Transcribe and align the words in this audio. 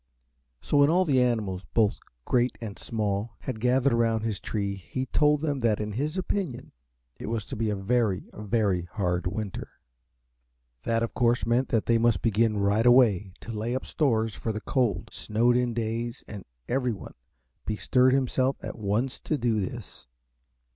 So 0.61 0.77
when 0.79 0.89
all 0.89 1.05
the 1.05 1.21
animals 1.21 1.63
both 1.75 1.99
great 2.25 2.57
and 2.59 2.79
small 2.79 3.35
had 3.41 3.59
gathered 3.59 3.93
around 3.93 4.21
his 4.23 4.39
tree 4.39 4.73
he 4.75 5.05
told 5.05 5.41
them 5.41 5.59
that 5.59 5.79
in 5.79 5.91
his 5.91 6.17
opinion 6.17 6.71
it 7.19 7.27
was 7.27 7.45
to 7.45 7.55
be 7.55 7.69
a 7.69 7.75
very, 7.75 8.27
very 8.33 8.85
hard 8.93 9.27
winter. 9.27 9.69
That 10.85 11.03
of 11.03 11.13
course 11.13 11.45
meant 11.45 11.69
that 11.69 11.85
they 11.85 11.99
must 11.99 12.23
begin 12.23 12.57
right 12.57 12.87
away 12.87 13.33
to 13.41 13.51
lay 13.51 13.75
up 13.75 13.85
stores 13.85 14.33
for 14.33 14.51
the 14.51 14.61
cold, 14.61 15.09
snowed 15.13 15.55
in 15.55 15.71
days, 15.71 16.23
and 16.27 16.45
everyone 16.67 17.13
bestirred 17.67 18.13
himself 18.13 18.55
at 18.63 18.79
once 18.79 19.19
to 19.19 19.37
do 19.37 19.59
this. 19.59 20.07